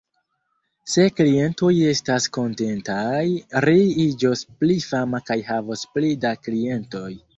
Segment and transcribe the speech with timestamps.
[0.93, 3.21] Se klientoj estas kontentaj,
[3.69, 3.77] ri
[4.07, 7.09] iĝos pli fama kaj havos pli da klientoj.